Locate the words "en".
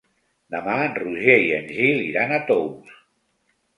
0.85-0.95, 1.59-1.69